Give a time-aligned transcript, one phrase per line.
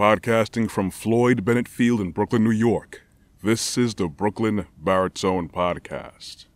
[0.00, 3.02] Podcasting from Floyd Bennett Field in Brooklyn, New York.
[3.44, 6.46] This is the Brooklyn Baritone Podcast.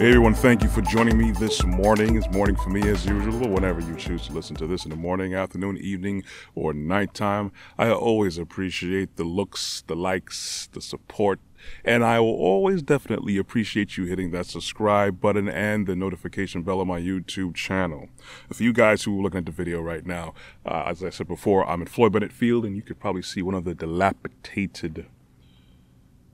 [0.00, 2.16] Hey everyone, thank you for joining me this morning.
[2.16, 4.96] It's morning for me as usual, whenever you choose to listen to this in the
[4.96, 6.24] morning, afternoon, evening,
[6.54, 7.52] or nighttime.
[7.76, 11.38] I always appreciate the looks, the likes, the support,
[11.84, 16.80] and I will always definitely appreciate you hitting that subscribe button and the notification bell
[16.80, 18.08] on my YouTube channel.
[18.50, 20.32] For you guys who are looking at the video right now,
[20.64, 23.42] uh, as I said before, I'm at Floyd Bennett Field, and you could probably see
[23.42, 25.04] one of the dilapidated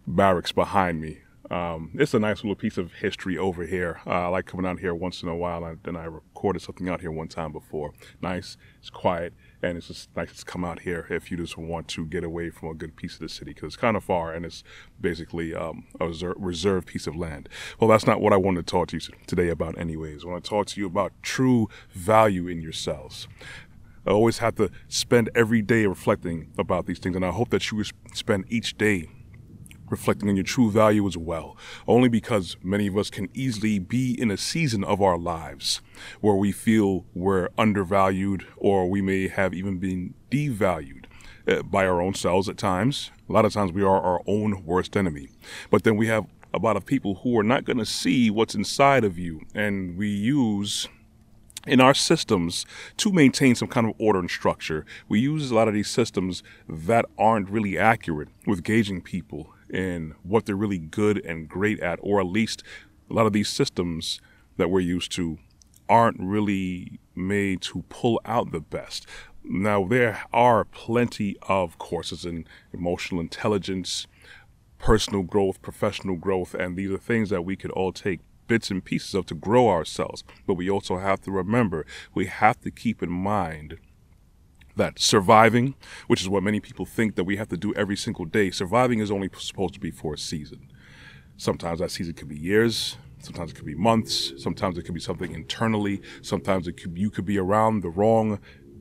[0.06, 1.18] barracks behind me.
[1.50, 4.00] Um, it's a nice little piece of history over here.
[4.06, 6.88] Uh, I like coming out here once in a while, and then I recorded something
[6.88, 7.92] out here one time before.
[8.20, 9.32] Nice, it's quiet,
[9.62, 12.50] and it's just nice to come out here if you just want to get away
[12.50, 14.64] from a good piece of the city because it's kind of far and it's
[15.00, 17.48] basically um, a reserved piece of land.
[17.78, 20.24] Well, that's not what I wanted to talk to you today about, anyways.
[20.24, 23.28] I want to talk to you about true value in yourselves.
[24.06, 27.70] I always have to spend every day reflecting about these things, and I hope that
[27.72, 27.82] you
[28.14, 29.08] spend each day
[29.88, 31.56] reflecting on your true value as well,
[31.86, 35.80] only because many of us can easily be in a season of our lives
[36.20, 41.04] where we feel we're undervalued or we may have even been devalued
[41.48, 43.10] uh, by our own selves at times.
[43.28, 45.28] A lot of times we are our own worst enemy.
[45.70, 48.54] But then we have a lot of people who are not going to see what's
[48.54, 50.88] inside of you, and we use
[51.66, 52.64] in our systems
[52.96, 54.86] to maintain some kind of order and structure.
[55.08, 60.14] We use a lot of these systems that aren't really accurate with gauging people in
[60.22, 62.62] what they're really good and great at, or at least
[63.10, 64.20] a lot of these systems
[64.56, 65.38] that we're used to
[65.88, 69.06] aren't really made to pull out the best.
[69.44, 74.06] Now, there are plenty of courses in emotional intelligence,
[74.78, 78.84] personal growth, professional growth, and these are things that we could all take bits and
[78.84, 80.24] pieces of to grow ourselves.
[80.46, 83.78] But we also have to remember, we have to keep in mind
[84.76, 85.74] that surviving,
[86.06, 89.00] which is what many people think that we have to do every single day, surviving
[89.00, 90.68] is only supposed to be for a season.
[91.36, 95.00] Sometimes that season could be years, sometimes it could be months, sometimes it could be
[95.00, 98.38] something internally, sometimes it could, you could be around the wrong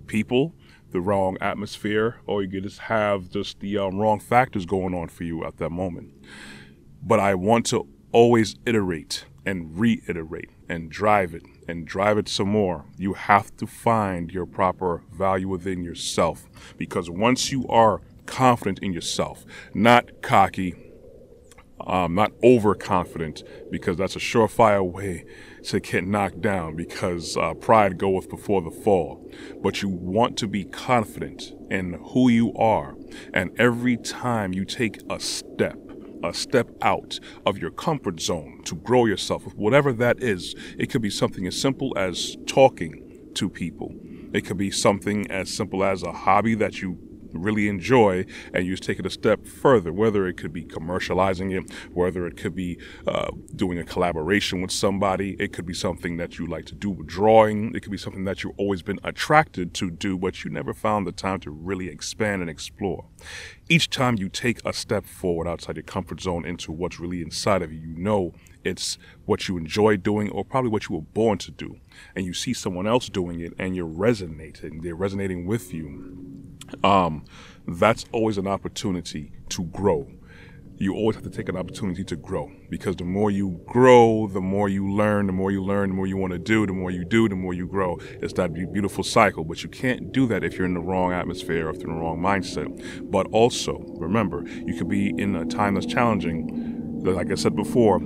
[0.08, 0.54] people,
[0.92, 5.08] the wrong atmosphere, or you could just have just the um, wrong factors going on
[5.08, 6.14] for you at that moment.
[7.02, 12.50] But I want to always iterate and reiterate and drive it and drive it some
[12.50, 12.86] more.
[12.98, 18.94] You have to find your proper value within yourself because once you are confident in
[18.94, 20.76] yourself, not cocky,
[21.86, 25.26] um, not overconfident, because that's a surefire way
[25.64, 29.30] to get knocked down because uh, pride goeth before the fall.
[29.62, 32.96] But you want to be confident in who you are,
[33.34, 35.78] and every time you take a step,
[36.28, 40.56] a step out of your comfort zone to grow yourself, whatever that is.
[40.78, 43.94] It could be something as simple as talking to people.
[44.34, 46.98] It could be something as simple as a hobby that you
[47.42, 51.72] really enjoy and you take it a step further, whether it could be commercializing it,
[51.94, 56.38] whether it could be uh, doing a collaboration with somebody, it could be something that
[56.40, 59.74] you like to do with drawing, it could be something that you've always been attracted
[59.74, 63.06] to do, but you never found the time to really expand and explore.
[63.70, 67.62] Each time you take a step forward outside your comfort zone into what's really inside
[67.62, 68.34] of you, you know
[68.66, 71.78] it's what you enjoy doing or probably what you were born to do.
[72.16, 76.45] And you see someone else doing it and you're resonating, they're resonating with you
[76.84, 77.26] um,
[77.68, 80.08] that's always an opportunity to grow.
[80.78, 84.42] You always have to take an opportunity to grow because the more you grow, the
[84.42, 86.92] more you learn, the more you learn, the more you want to do, the more
[86.92, 87.98] you do, the more you grow.
[88.22, 91.68] It's that beautiful cycle, but you can't do that if you're in the wrong atmosphere
[91.68, 93.10] or in the wrong mindset.
[93.10, 97.98] But also, remember, you could be in a time that's challenging, like I said before,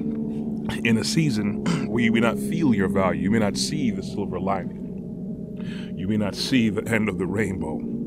[0.84, 4.04] in a season where you may not feel your value, you may not see the
[4.04, 7.99] silver lining, you may not see the end of the rainbow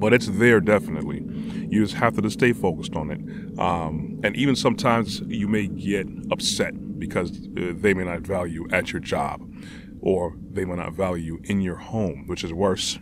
[0.00, 1.22] but it's there definitely.
[1.68, 3.58] You just have to stay focused on it.
[3.60, 8.92] Um, and even sometimes you may get upset because uh, they may not value at
[8.92, 9.42] your job
[10.00, 12.98] or they may not value you in your home, which is worse.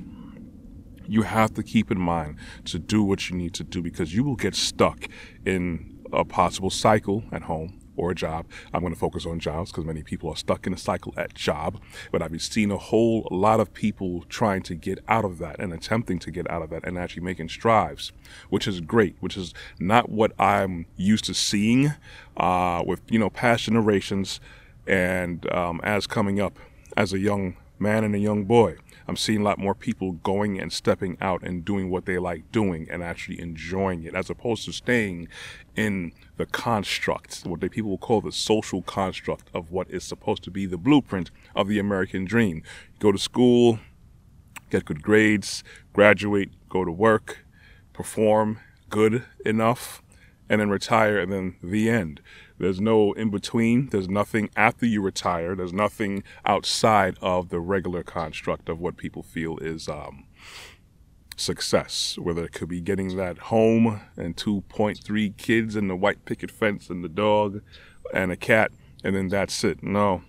[1.06, 2.37] You have to keep in mind
[2.67, 5.06] to do what you need to do because you will get stuck
[5.47, 8.47] in a possible cycle at home or a job.
[8.73, 11.35] I'm going to focus on jobs because many people are stuck in a cycle at
[11.35, 11.81] job.
[12.12, 15.73] But I've seen a whole lot of people trying to get out of that and
[15.73, 18.12] attempting to get out of that and actually making strives,
[18.49, 21.93] which is great, which is not what I'm used to seeing
[22.37, 24.41] uh, with, you know, past generations
[24.87, 26.59] and um, as coming up
[26.97, 28.77] as a young man and a young boy.
[29.08, 32.52] I'm seeing a lot more people going and stepping out and doing what they like
[32.52, 35.28] doing and actually enjoying it as opposed to staying
[35.75, 40.50] in the construct, what people will call the social construct of what is supposed to
[40.50, 42.62] be the blueprint of the American dream.
[42.99, 43.81] Go to school,
[44.69, 45.64] get good grades,
[45.94, 47.46] graduate, go to work,
[47.94, 48.60] perform
[48.90, 50.02] good enough,
[50.50, 52.20] and then retire, and then the end.
[52.58, 53.88] There's no in between.
[53.88, 55.55] There's nothing after you retire.
[55.55, 60.26] There's nothing outside of the regular construct of what people feel is um,
[61.37, 62.19] success.
[62.19, 66.90] Whether it could be getting that home and 2.3 kids and the white picket fence
[66.90, 67.62] and the dog
[68.12, 68.72] and a cat,
[69.05, 69.82] and then that's it.
[69.82, 70.22] No,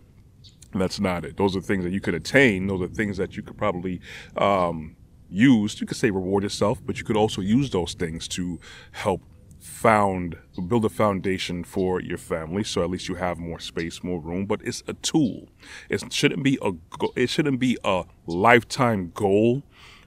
[0.74, 1.38] that's not it.
[1.38, 2.68] Those are things that you could attain.
[2.68, 4.02] Those are things that you could probably
[4.38, 4.96] um,
[5.30, 5.80] use.
[5.82, 8.60] You could say reward yourself, but you could also use those things to
[8.92, 9.22] help
[9.60, 14.20] found build a foundation for your family so at least you have more space more
[14.20, 15.50] room but it's a tool.
[15.90, 16.72] It shouldn't be a
[17.16, 19.64] it shouldn't be a lifetime goal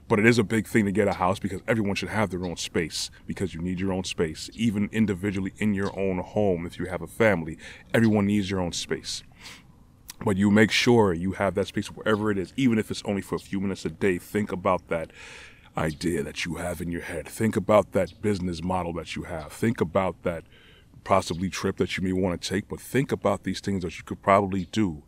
[0.07, 2.45] but it is a big thing to get a house because everyone should have their
[2.45, 6.77] own space because you need your own space even individually in your own home if
[6.77, 7.57] you have a family.
[7.93, 9.23] Everyone needs your own space.
[10.23, 13.21] But you make sure you have that space wherever it is even if it's only
[13.21, 14.17] for a few minutes a day.
[14.17, 15.11] Think about that
[15.77, 17.27] idea that you have in your head.
[17.27, 19.51] Think about that business model that you have.
[19.51, 20.43] Think about that
[21.03, 24.03] possibly trip that you may want to take, but think about these things that you
[24.03, 25.03] could probably do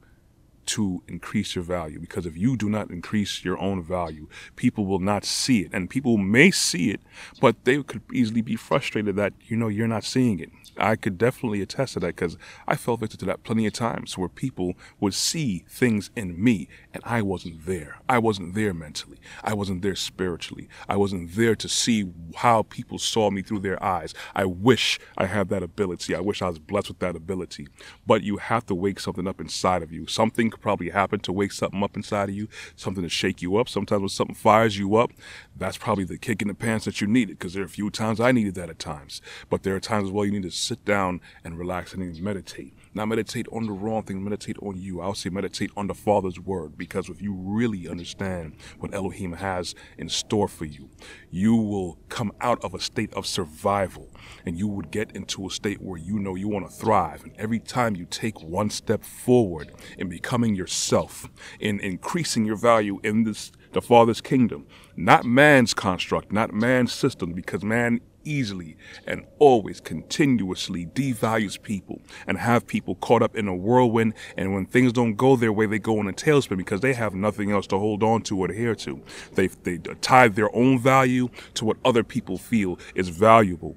[0.67, 4.99] to increase your value because if you do not increase your own value, people will
[4.99, 5.71] not see it.
[5.73, 7.01] And people may see it,
[7.41, 10.51] but they could easily be frustrated that, you know, you're not seeing it.
[10.77, 14.17] I could definitely attest to that because I fell victim to that plenty of times
[14.17, 17.99] where people would see things in me and I wasn't there.
[18.09, 19.19] I wasn't there mentally.
[19.43, 20.67] I wasn't there spiritually.
[20.89, 24.13] I wasn't there to see how people saw me through their eyes.
[24.35, 26.13] I wish I had that ability.
[26.15, 27.67] I wish I was blessed with that ability.
[28.05, 30.07] But you have to wake something up inside of you.
[30.07, 33.57] Something could probably happen to wake something up inside of you, something to shake you
[33.57, 33.67] up.
[33.67, 35.11] Sometimes when something fires you up,
[35.55, 37.89] that's probably the kick in the pants that you needed because there are a few
[37.89, 39.21] times I needed that at times.
[39.49, 42.73] But there are times as well you need to sit down and relax and meditate.
[42.95, 45.01] Not meditate on the wrong thing, meditate on you.
[45.01, 49.75] I'll say meditate on the Father's word because if you really understand what Elohim has
[49.97, 50.89] in store for you,
[51.29, 54.15] you will come out of a state of survival
[54.45, 57.23] and you would get into a state where you know you want to thrive.
[57.25, 61.27] And every time you take one step forward in becoming yourself,
[61.59, 64.65] in increasing your value in this the Father's kingdom,
[64.95, 68.75] not man's construct, not man's system, because man easily
[69.07, 74.13] and always continuously devalues people and have people caught up in a whirlwind.
[74.35, 77.13] And when things don't go their way, they go in a tailspin because they have
[77.15, 79.01] nothing else to hold on to or adhere to.
[79.33, 83.75] They they tie their own value to what other people feel is valuable.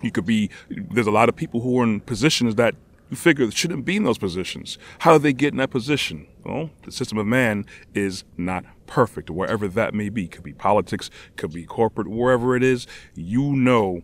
[0.00, 0.50] You could be.
[0.68, 2.74] There's a lot of people who are in positions that
[3.10, 4.78] you figure shouldn't be in those positions.
[5.00, 6.26] How do they get in that position?
[6.44, 10.28] Well, the system of man is not perfect, wherever that may be.
[10.28, 12.86] Could be politics, could be corporate, wherever it is.
[13.14, 14.02] You know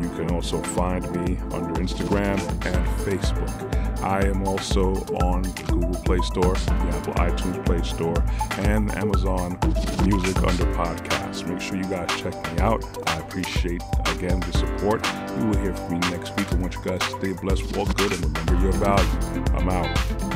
[0.00, 4.00] You can also find me under Instagram and Facebook.
[4.02, 8.22] I am also on Google Play Store, the Apple iTunes Play Store,
[8.66, 9.58] and Amazon
[10.04, 11.48] Music under podcasts.
[11.48, 12.84] Make sure you guys check me out.
[13.08, 15.06] I appreciate, again, the support.
[15.38, 16.52] You will hear from me next week.
[16.52, 19.44] I want you guys to stay blessed, walk good, and remember your value.
[19.54, 20.33] I'm out.